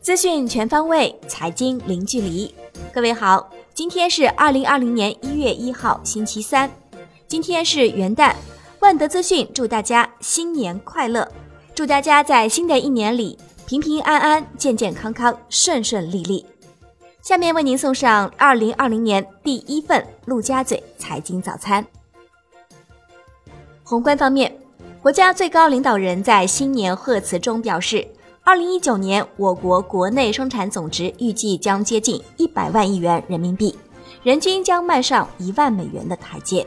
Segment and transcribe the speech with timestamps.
[0.00, 2.54] 资讯全方位，财经零距离。
[2.92, 6.70] 各位好，今天是二零二零年一月一号，星期三，
[7.26, 8.34] 今天是元旦。
[8.80, 11.30] 万德资讯祝大家新年快乐，
[11.74, 16.46] 祝大家在新的一年里平平安安、健健康康、顺顺利利。
[17.22, 21.84] 下面为您送上二零二零年第一份陆家嘴财经早餐。
[23.82, 24.54] 宏观方面，
[25.04, 28.08] 国家最高领导人在新年贺词中表示，
[28.42, 33.76] 二零一九年我国国内生产总值预计将接近一百万亿元人民币，
[34.22, 36.66] 人均将迈上一万美元的台阶。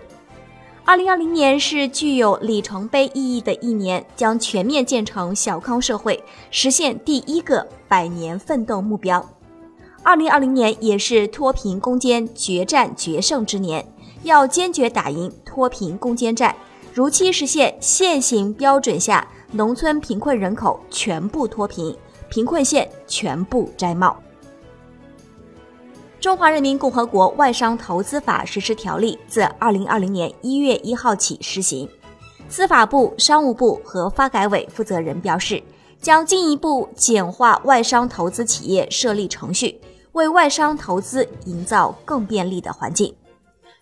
[0.85, 9.27] 二零二零年是具有里程碑意义的一年，将全面建成小康社会，实现第一个百年奋斗目标。
[10.03, 13.83] 二零二零年也是脱贫攻坚决战决胜之年，
[14.21, 16.55] 要坚决打赢脱贫攻坚战，
[16.97, 21.95] 如期实现现行标准下农村贫困人口全部脱贫，
[22.27, 24.19] 贫困县全部摘帽。
[26.19, 31.87] 《中华人民共和国外商投资法实施条例》自二零二零年一月一号起施行。
[32.49, 35.61] 司法部、商务部和发改委负责人表示，
[36.01, 39.79] 将进一步简化外商投资企业设立程序，
[40.13, 43.13] 为外商投资营造更便利的环境。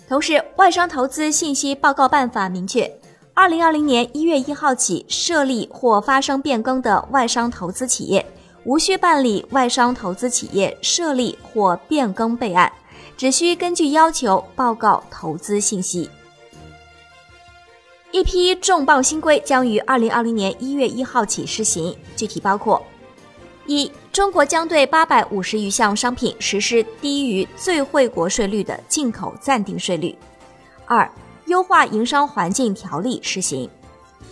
[0.07, 2.85] 同时，《外商投资信息报告办法》明确，
[3.35, 8.25] 二零二零年一月一号起设立或发生变更的外商投资企业。
[8.63, 12.71] 无需办理外商投资企业设立或变更备案，
[13.15, 16.09] 只需根据要求报告投资信息。
[18.11, 22.81] 一批重磅新规将于二零二零年一月一号起施行，具体包括：
[23.67, 30.17] 一、中国将对八百五十余项商品实施低于最惠国税率的进口暂定税率；
[30.87, 31.07] 二、
[31.45, 33.69] 优化营商环境条例施行；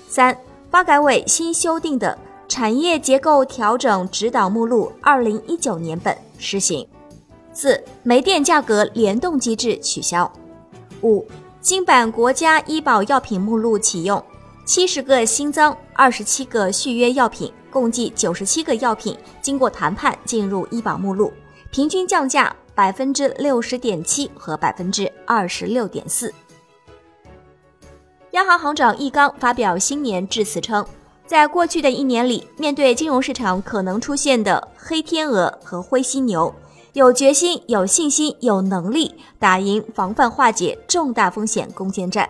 [0.08, 0.38] 三、
[0.70, 2.18] 发改委新修订的。
[2.50, 6.88] 产业结构调整指导目录二零一九年本施行。
[7.52, 10.32] 四、煤电价格联动机制取消。
[11.02, 11.26] 五、
[11.62, 14.24] 新版国家医保药品目录启用，
[14.66, 21.34] 七十个新增，二十七个续约药品，共计九十七个药品经过谈判进入医保目录，
[21.72, 26.32] 平均降价百分之六十点七和百分之二十六点四。
[28.34, 30.84] 央行行长易纲发表新年致辞称。
[31.28, 36.52] 在过去的一年里，面对金融市场可能出现的黑天鹅和灰犀牛，
[36.94, 42.28] 有决心、有信心、有能力打赢防范化解重大风险攻坚战。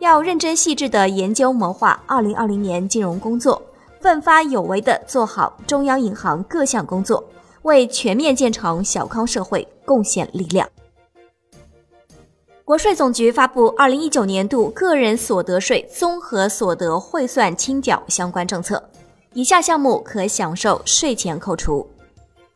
[0.00, 3.62] 要认真细致地研究谋划2020年金融工作，
[4.00, 7.22] 奋发有为地做好中央银行各项工作，
[7.62, 10.68] 为全面建成小康社会贡献力量。
[12.68, 18.90] 国税总局发布二零一九年度个人所得税综合所得汇算清缴相关政策，
[19.32, 21.88] 以下项目可享受税前扣除：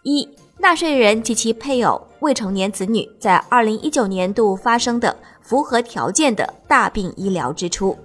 [0.02, 0.28] 一、
[0.58, 7.96] 纳税人及其配偶、未成年子女在二零一九年度发生的符合条件的大病医疗支出；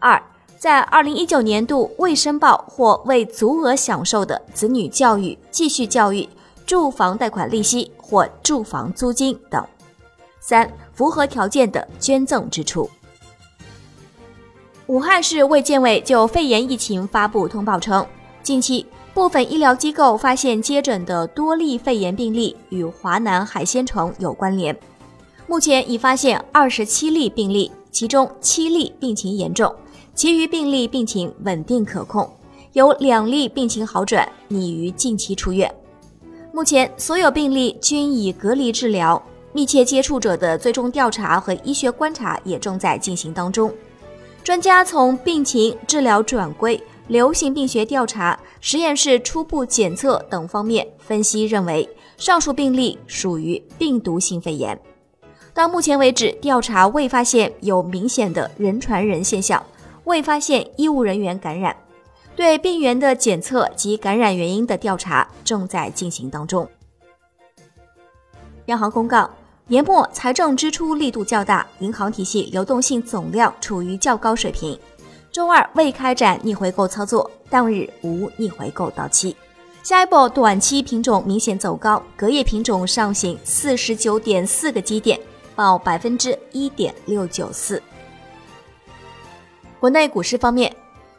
[0.00, 0.20] 二、
[0.58, 6.28] 在二零一九年度未申报或未足额享受的子女教育、继续教育、
[6.66, 9.64] 住房贷款利息或住房租金等。
[10.40, 12.90] 三、符合条件的捐赠支出。
[14.86, 18.04] 武汉市卫健委就肺炎疫情发布通报称，
[18.42, 18.84] 近期
[19.14, 24.76] 部分医疗机构发现接诊的多例肺炎病例与华南海鲜城有关联。
[25.46, 29.72] 目前已发现二十七例病例，其中七例病情严重，
[30.14, 32.28] 其余病例病情稳定可控，
[32.72, 35.72] 有两例病情好转，拟于近期出院。
[36.52, 39.22] 目前所有病例均已隔离治疗。
[39.52, 43.72] 密切接触者的最终调查和医学观察也正在进行当中。
[44.42, 54.80] 专家从病情、治疗转归、流行病学调查、实验室初步检测等方面分析认为，上述病例属于病毒性肺炎。
[55.52, 59.62] 到目前为止，调查未发现有明显的人传人现象，
[60.04, 61.76] 未发现医务人员感染。
[62.36, 66.66] 对病源的检测及感染原因的调查正在进行当中。
[68.66, 69.28] 央行公告。
[69.70, 74.76] 年末财政支出力度较大，银行体系流动性总量处于较高水平。
[75.30, 79.36] 周二未开展逆回购操作，当日无逆回购到期。
[79.84, 85.20] 下一步短期品种明显走高，隔夜品种上行四十九点四个基点，
[85.54, 87.80] 报百分之一点六九四。
[89.78, 90.74] 国内股市方面，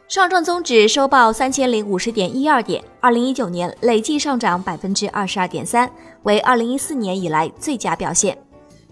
[0.08, 5.90] 上证综指收报三千零五十点一二点，二零一九年累计上涨百分之二十二点三，
[6.24, 8.36] 为二零一四年以来最佳表现。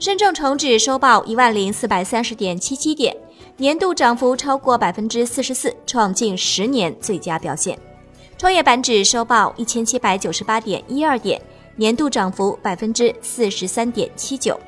[0.01, 3.15] 深证成指收报一万零四百三十点七七点，
[3.59, 7.79] 年度涨幅超过百分之四十四，创近十年最佳表现。
[8.39, 11.39] 创业板指收报一千七百九十八点一二点，
[11.77, 14.59] 年度涨幅百分之四十三点七九。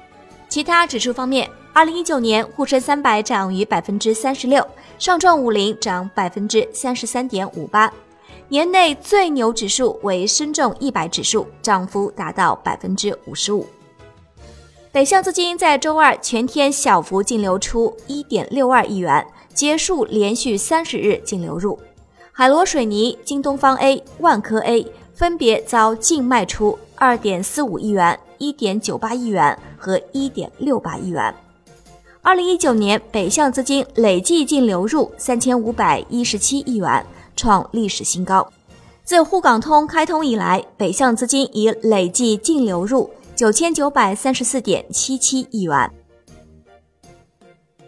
[0.51, 4.63] 其他指数方面，二零一九年沪深三百涨逾百分之三十六，
[4.99, 7.91] 上证五零涨百分之三十三点五八。
[8.49, 13.67] 年内最牛指数为深证一百指数，涨幅达到百分之五十五。
[14.93, 21.79] 北向资金在周二全天小幅净流出一点六二亿元，结束连续三十日净流入。
[22.31, 31.35] 海螺水泥、京东方 A、万科 A 分别遭净卖出二点四五亿元、一点九八亿元和一点六八亿元。
[32.21, 37.03] 二零一九年北向资金累计净流入三千五百一十七亿元，
[37.35, 38.47] 创历史新高。
[39.05, 45.91] 自沪港通开通以来，北向资金已累计净流入九千九百三十四点七七亿元。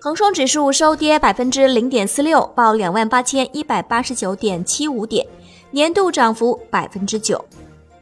[0.00, 5.26] 恒生指数收跌百分之零点四六，报两万八千一百八十九点七五点，
[5.70, 7.42] 年度涨幅百分之九。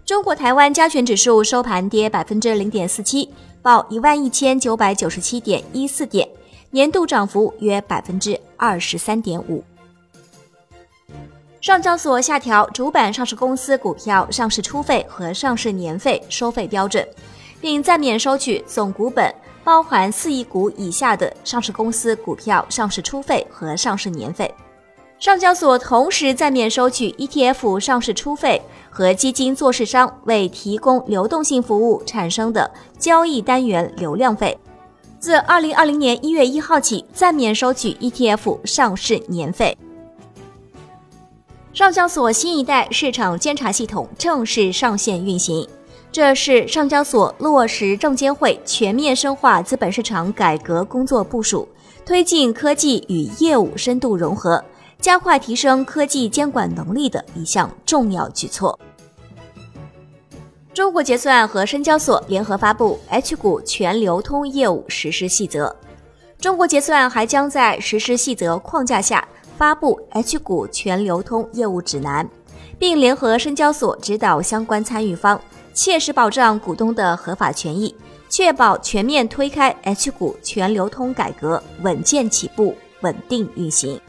[0.04, 3.28] 中国台湾加权指数收盘跌百分之零点四七，
[3.60, 6.28] 报一万一千九百九十七点一四点，
[6.70, 9.64] 年度涨幅约百分之二十三点五。
[11.62, 17.06] 上交所下调主板上市公司股票上市初费和上市年费收费标准，
[17.60, 19.32] 并暂免收取总股本。
[19.62, 24.52] 包含四亿股以下的上市公司股票上市初费和上市年费，
[25.20, 28.60] 上交所同时暂免收取 ETF 上市初费
[28.90, 32.68] 和基金做市商为提供流动性服务产生的
[32.98, 34.58] 交易单元流量费。
[35.20, 39.78] 自二零二零年一月一号起，暂免收取 ETF 上市年费。
[41.72, 45.66] 上交所新一代市场监察系统正式上线运行。
[46.10, 51.66] 这是上交所落实证监会全面深化资本市场改革工作部署，
[52.04, 54.62] 推进科技与业务深度融合，
[55.00, 58.78] 加快提升科技监管能力的一项重要举措。
[60.74, 65.74] 中国结算和深交所联合发布 H 股全流通业务实施细则，
[66.38, 69.26] 中国结算还将在实施细则框架下
[69.62, 72.28] 发布 H 股全流通业务指南，
[72.80, 75.40] 并联合深交所指导相关参与方。
[75.72, 77.94] 切实保障股东的合法权益，
[78.28, 84.00] 确保全面推开 H 股全流通改革稳健起步、稳定运行。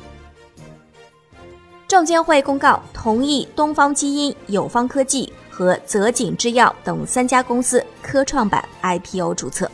[1.88, 9.69] 证监会公告同意东方基因、友方科技和泽锦制药等三家公司科创板 IPO 注册。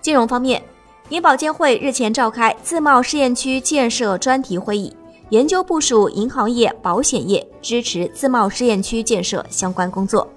[0.00, 0.60] 金融方面，
[1.08, 4.92] 银保监会日前召开自贸试验区建设专题会议。
[5.28, 10.28] 研究部署银行业、保险业支持自贸试验区建设相关工作。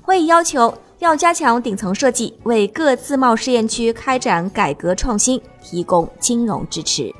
[0.00, 7.14] 会议要求要加强顶层设计，为各自贸试验区开展改革创新提供金融支持。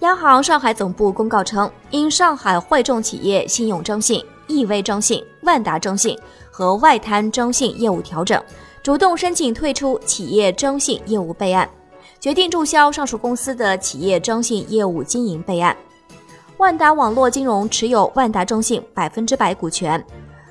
[0.00, 6.18] 央行上海总部公告称，因上海汇众企业信用征信、易微征信、万达征信
[6.50, 8.40] 和外滩征信业务调整，
[8.84, 11.66] 主动申请退出企业征信业务备案。
[12.20, 15.74] 决定注销上述公司的企业征信业务经营备案。
[16.58, 20.04] 万达网络金融持有万达征信百分之百股权，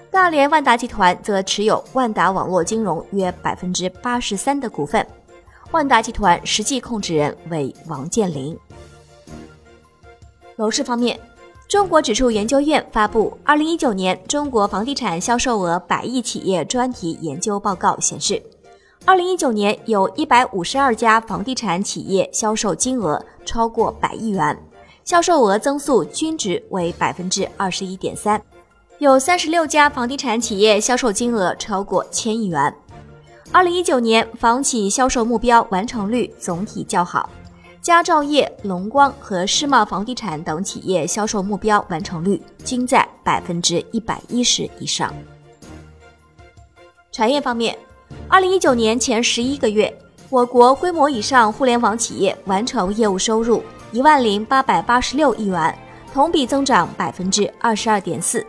[0.09, 5.05] 大连万达集团则持有万达网络金融约百分之八十三的股份。
[5.69, 8.57] 万达集团实际控制人为王健林。
[10.55, 11.19] 楼市方面，
[11.73, 18.39] 中国指数研究院发布《二零一九年中国房地产销售额百亿企业专题研究报告》显示。
[19.05, 24.55] 二零一九年有一百五十二家房地产企业销售金额超过百亿元，
[25.03, 28.39] 销售额增速均值为百分之二十一点三，
[28.99, 32.71] 有三十六家房地产企业销售金额超过千亿元。
[33.51, 37.27] 二零一九年房企销售目标完成率总体较好，
[37.83, 45.13] 佳兆业、龙光和世茂房地产等企业销售目标完成率均在百分之一百一十以上。
[47.11, 47.77] 产业方面。
[48.29, 49.93] 二零一九年前十一个月，
[50.29, 53.61] 我国规模以上互联网企业完成业务收入
[53.91, 55.77] 一万零八百八十六亿元，
[56.13, 58.45] 同比增长百分之二十二点四。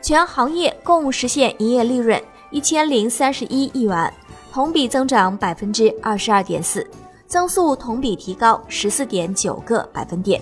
[0.00, 2.18] 全行业共实现营业利润
[2.50, 4.10] 一千零三十一亿元，
[4.50, 6.88] 同比增长百分之二十二点四，
[7.30, 10.40] 增速同比提高十四点九个百分点。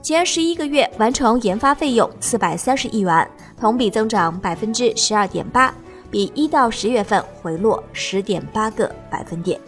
[0.00, 3.30] 前十一个月完成研发费用四百三十亿元，
[3.60, 5.72] 同比增长百分之十二点八。
[6.08, 9.60] 比一到十月份回落十点八个百分点。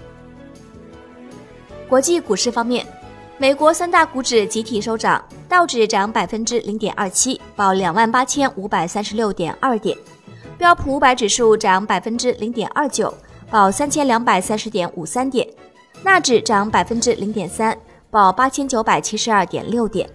[1.88, 2.86] 国际股市方面，
[3.36, 9.94] 美国三大股指集体收涨，道指涨百分之零点二七，报两万八千五百三十六点二点；
[10.56, 13.12] 标普五百指数涨百分之零点二九，
[13.50, 15.44] 报三千两百三十点五三点；
[16.02, 17.76] 纳指涨百分之零点三，
[18.10, 20.08] 报八千九百七十二点六点。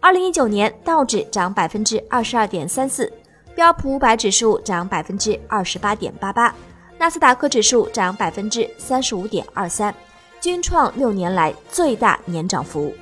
[0.00, 3.10] 二零一九年道指涨百分之二十二点三四，
[3.54, 6.54] 标普五百指数涨百分之二十八点八八，
[6.98, 9.94] 纳斯达克指数涨百分之三十五点二三，
[10.40, 12.92] 均创六年来最大年涨幅。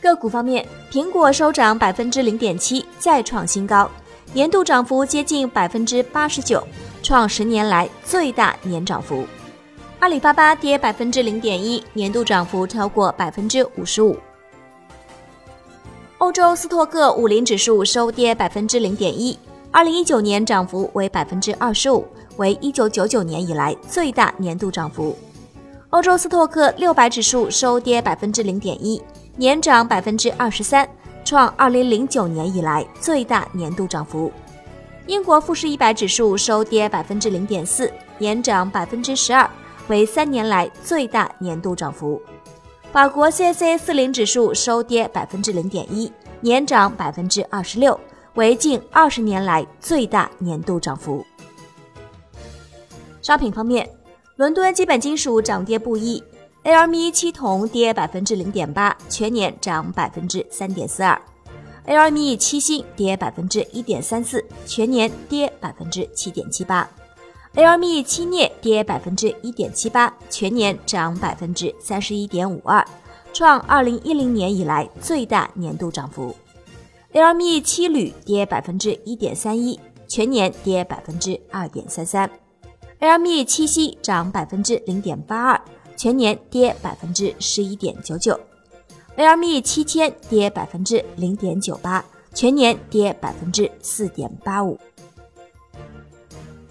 [0.00, 3.90] 个股方面，苹果收涨百分之零点七，再创新高，
[4.32, 6.62] 年度涨幅接近百分之八十九，
[7.02, 9.26] 创十年来最大年涨幅。
[10.00, 14.16] 阿里巴巴跌百分之零点一，年度涨幅超过百分之五十五。
[16.18, 19.36] 欧洲斯托克五零指数收跌百分之零点一，
[19.72, 25.18] 二零一九年涨幅为百分之二十五，为一九九九年以来最大年度涨幅。
[25.90, 29.02] 欧洲斯托克六百指数收跌百分之零点一，
[29.36, 30.88] 年涨百分之二十三，
[31.24, 34.30] 创二零零九年以来最大年度涨幅。
[35.08, 39.50] 英国富时一百指数收跌百分之零点四，年涨百分之十二。
[39.88, 42.20] 为三年来最大年度涨幅。
[42.92, 47.98] 法国 CAC 四零指数收跌百分之零点一，年涨百分之二十六，
[48.34, 51.24] 为近二十年来最大年度涨幅。
[53.20, 53.88] 商品方面，
[54.36, 56.22] 伦敦基本金属涨跌不一
[56.64, 61.20] ，LME 七铜跌百分之零点八，全年涨百分之三点四二
[61.86, 66.88] ；LME 七锌跌百分之一点三四，全年跌百分之七点七八。
[67.54, 72.86] LME 七镍跌百分之一点七八，全年涨百分之三十一点五二，
[73.32, 76.34] 创二零一零年以来最大年度涨幅。
[77.12, 82.30] LME 七铝跌百分之一点三一，全年跌百分之二点三三。
[83.00, 85.60] LME 七锡涨百分之零点八二，
[85.96, 88.38] 全年跌百分之十一点九九。
[89.16, 94.78] LME 七铅跌百分之零点九八，全年跌百分之四点八五。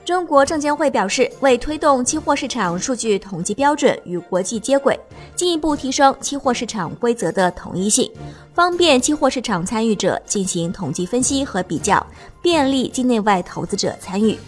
[0.07, 4.97] 中国证监会表示，为推动期货市场数据统计标准与国际接轨，
[5.35, 8.09] 进一步提升期货市场规则的统一性，
[8.53, 12.07] 方便期货市场参与者进行统计分析和比较，
[12.41, 14.39] 便利境内外投资者参与。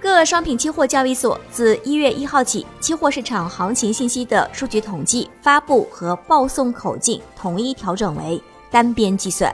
[0.00, 8.40] 各商品期货交易所自一月一号起，期货市场行情信息的数据统计、发布和报送口径统一调整为
[8.70, 9.52] 单边计算。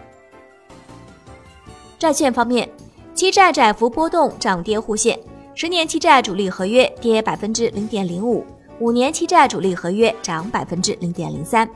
[1.98, 2.68] 债券方面。
[3.14, 5.18] 期债窄幅波动，涨跌互现。
[5.54, 8.44] 十年期债主力合约跌百分之零点零五，
[8.78, 11.68] 五年期债主力合约涨百分之零点零三。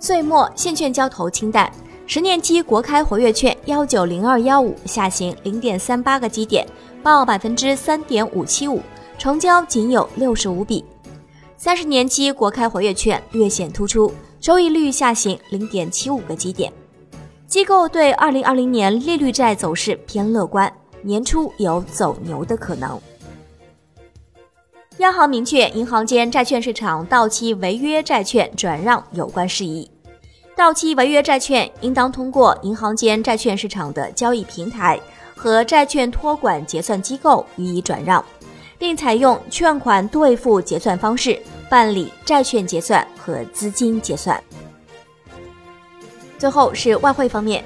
[0.00, 1.70] 岁末现券交投清淡，
[2.06, 6.66] 十年期国开活跃券幺九零二幺五下行零点三八个基点，
[7.00, 8.82] 报百分之三点五七五，
[9.16, 10.84] 成交仅有六十五笔。
[11.56, 16.72] 三十年期国开活跃券略显突出，收益率下行零点七五个基点。
[17.46, 20.70] 机构对二零二零年利率债走势偏乐观，
[21.02, 23.00] 年初有走牛的可能。
[24.98, 29.88] 央行明确银行间债券市场到期违约债券转让有关事宜，
[30.56, 34.98] 到期违约债券应当通过银行间债券市场的交易平台
[35.36, 38.24] 和债券托管结算机构予以转让，
[38.76, 44.42] 并采用券款兑付结算方式办理债券结算和资金结算。
[46.38, 47.64] 最后是外汇方面，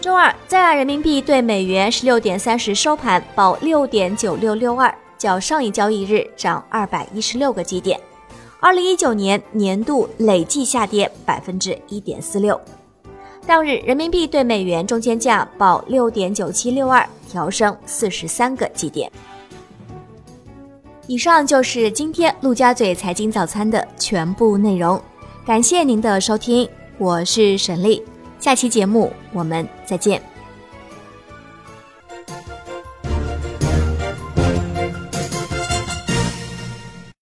[0.00, 8.00] 周二在岸人民币对美元十六点三十收盘报六点九六六二，较上一交易日涨二百一十六个基点，
[8.60, 12.58] 二零一九年年度累计下跌百分之一点四六。
[13.46, 19.10] 当日人民币对美元中间价报六点九七六二，调升四十三个基点。
[21.06, 25.02] 以上就是今天陆家嘴财经早餐的全部内容，
[25.44, 26.68] 感谢您的收听。
[27.00, 28.02] 我是沈丽，
[28.38, 30.29] 下期节目我们再见。